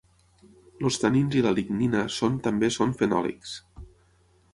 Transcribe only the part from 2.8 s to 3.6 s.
fenòlics.